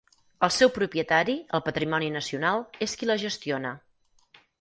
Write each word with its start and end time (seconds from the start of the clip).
El 0.45 0.51
seu 0.53 0.69
propietari, 0.77 1.35
el 1.57 1.61
Patrimoni 1.67 2.07
Nacional, 2.15 2.65
és 2.87 2.97
qui 3.03 3.11
la 3.11 3.19
gestiona. 3.25 3.75